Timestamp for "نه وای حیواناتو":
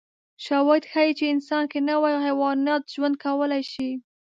1.87-2.91